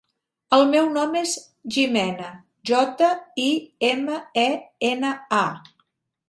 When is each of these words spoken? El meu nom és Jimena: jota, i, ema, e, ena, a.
El 0.55 0.63
meu 0.69 0.87
nom 0.93 1.11
és 1.19 1.33
Jimena: 1.75 2.29
jota, 2.71 3.11
i, 3.45 3.47
ema, 3.91 4.17
e, 4.45 4.49
ena, 4.91 5.13
a. 5.43 5.45